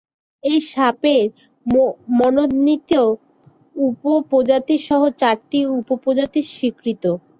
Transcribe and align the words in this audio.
এ 0.43 0.55
সাপের 0.69 1.25
মনোনীত 2.17 2.91
উপ-প্রজাতি 3.85 4.75
সহ 4.87 5.01
চারটি 5.21 5.59
উপ-প্রজাতি 5.77 6.41
স্বীকৃত। 6.51 7.03